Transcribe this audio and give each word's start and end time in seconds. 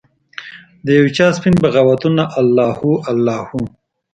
د 0.85 0.87
یوچا 0.99 1.27
سپین 1.37 1.55
بغاوته 1.63 2.07
الله 2.41 2.69
هو، 2.79 2.91
الله 3.11 3.39
هو 3.49 3.61